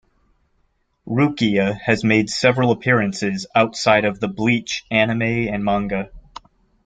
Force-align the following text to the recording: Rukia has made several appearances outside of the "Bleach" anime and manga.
Rukia 1.05 1.79
has 1.79 2.03
made 2.03 2.31
several 2.31 2.71
appearances 2.71 3.45
outside 3.53 4.03
of 4.03 4.19
the 4.19 4.27
"Bleach" 4.27 4.83
anime 4.89 5.21
and 5.53 5.63
manga. 5.63 6.09